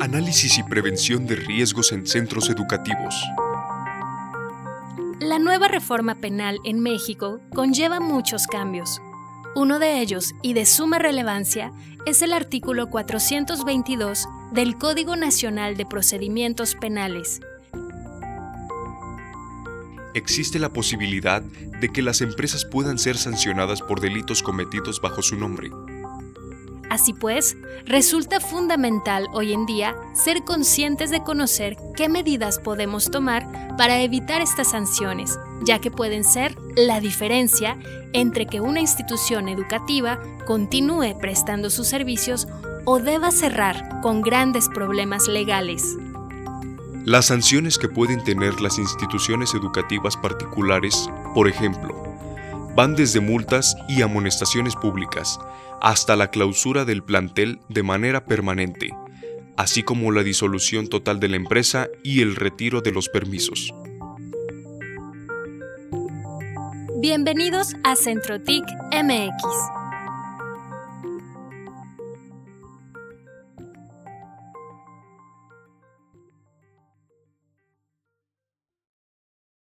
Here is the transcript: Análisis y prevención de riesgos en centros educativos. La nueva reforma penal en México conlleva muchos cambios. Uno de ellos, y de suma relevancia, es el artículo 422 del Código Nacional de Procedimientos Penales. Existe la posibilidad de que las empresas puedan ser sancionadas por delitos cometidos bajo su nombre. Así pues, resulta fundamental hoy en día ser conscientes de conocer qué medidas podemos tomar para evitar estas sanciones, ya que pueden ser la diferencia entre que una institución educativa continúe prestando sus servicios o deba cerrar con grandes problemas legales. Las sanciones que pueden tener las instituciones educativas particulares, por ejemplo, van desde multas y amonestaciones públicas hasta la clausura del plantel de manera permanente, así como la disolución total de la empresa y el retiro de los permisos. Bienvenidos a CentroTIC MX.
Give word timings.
Análisis 0.00 0.58
y 0.58 0.62
prevención 0.62 1.26
de 1.26 1.34
riesgos 1.34 1.90
en 1.90 2.06
centros 2.06 2.48
educativos. 2.50 3.20
La 5.18 5.40
nueva 5.40 5.66
reforma 5.66 6.14
penal 6.14 6.58
en 6.64 6.78
México 6.78 7.40
conlleva 7.52 7.98
muchos 7.98 8.46
cambios. 8.46 9.02
Uno 9.56 9.80
de 9.80 10.00
ellos, 10.00 10.34
y 10.40 10.52
de 10.52 10.66
suma 10.66 11.00
relevancia, 11.00 11.72
es 12.06 12.22
el 12.22 12.32
artículo 12.32 12.88
422 12.90 14.28
del 14.52 14.78
Código 14.78 15.16
Nacional 15.16 15.76
de 15.76 15.84
Procedimientos 15.84 16.76
Penales. 16.76 17.40
Existe 20.14 20.60
la 20.60 20.72
posibilidad 20.72 21.42
de 21.42 21.88
que 21.88 22.02
las 22.02 22.20
empresas 22.20 22.64
puedan 22.64 22.98
ser 22.98 23.16
sancionadas 23.16 23.82
por 23.82 24.00
delitos 24.00 24.44
cometidos 24.44 25.00
bajo 25.00 25.22
su 25.22 25.34
nombre. 25.34 25.70
Así 26.90 27.12
pues, 27.12 27.56
resulta 27.84 28.40
fundamental 28.40 29.26
hoy 29.32 29.52
en 29.52 29.66
día 29.66 29.94
ser 30.14 30.44
conscientes 30.44 31.10
de 31.10 31.22
conocer 31.22 31.76
qué 31.94 32.08
medidas 32.08 32.58
podemos 32.58 33.10
tomar 33.10 33.76
para 33.76 34.00
evitar 34.00 34.40
estas 34.40 34.70
sanciones, 34.70 35.38
ya 35.64 35.80
que 35.80 35.90
pueden 35.90 36.24
ser 36.24 36.56
la 36.76 37.00
diferencia 37.00 37.76
entre 38.12 38.46
que 38.46 38.60
una 38.60 38.80
institución 38.80 39.48
educativa 39.48 40.18
continúe 40.46 41.18
prestando 41.20 41.68
sus 41.68 41.88
servicios 41.88 42.48
o 42.86 42.98
deba 42.98 43.30
cerrar 43.30 44.00
con 44.00 44.22
grandes 44.22 44.68
problemas 44.68 45.28
legales. 45.28 45.96
Las 47.04 47.26
sanciones 47.26 47.78
que 47.78 47.88
pueden 47.88 48.24
tener 48.24 48.60
las 48.60 48.78
instituciones 48.78 49.54
educativas 49.54 50.16
particulares, 50.16 51.08
por 51.34 51.48
ejemplo, 51.48 52.07
van 52.78 52.94
desde 52.94 53.18
multas 53.18 53.76
y 53.88 54.02
amonestaciones 54.02 54.76
públicas 54.76 55.40
hasta 55.80 56.14
la 56.14 56.30
clausura 56.30 56.84
del 56.84 57.02
plantel 57.02 57.58
de 57.68 57.82
manera 57.82 58.24
permanente, 58.24 58.90
así 59.56 59.82
como 59.82 60.12
la 60.12 60.22
disolución 60.22 60.86
total 60.86 61.18
de 61.18 61.26
la 61.26 61.34
empresa 61.34 61.88
y 62.04 62.20
el 62.20 62.36
retiro 62.36 62.80
de 62.80 62.92
los 62.92 63.08
permisos. 63.08 63.74
Bienvenidos 67.00 67.74
a 67.82 67.96
CentroTIC 67.96 68.62
MX. 68.92 69.77